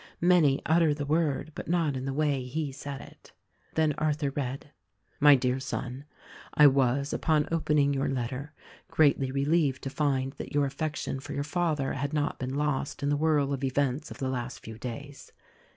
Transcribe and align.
Many 0.19 0.63
utter 0.65 0.95
the 0.95 1.05
word, 1.05 1.51
but 1.53 1.67
not 1.67 1.95
in 1.95 2.05
the 2.05 2.11
way 2.15 2.41
he 2.45 2.71
said 2.71 3.01
it. 3.01 3.33
Then 3.75 3.93
Arthur 3.99 4.31
read: 4.31 4.71
"My 5.19 5.35
Dear 5.35 5.59
Son— 5.59 6.05
I 6.55 6.65
was, 6.65 7.13
upon 7.13 7.47
open 7.51 7.77
ing 7.77 7.93
your 7.93 8.09
letter, 8.09 8.51
greatly 8.89 9.31
relieved 9.31 9.83
to 9.83 9.91
find 9.91 10.33
that 10.37 10.53
your 10.55 10.65
affec 10.65 10.95
tion 10.95 11.19
for 11.19 11.33
your 11.33 11.43
father 11.43 11.93
had 11.93 12.13
not 12.13 12.39
been 12.39 12.55
lost 12.55 13.03
in 13.03 13.09
the 13.09 13.15
whirl 13.15 13.53
of 13.53 13.63
events 13.63 14.09
of 14.09 14.17
the 14.17 14.29
last 14.29 14.61
few 14.61 14.79
days. 14.79 15.31